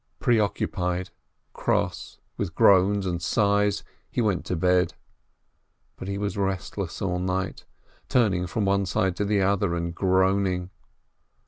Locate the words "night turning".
7.19-8.47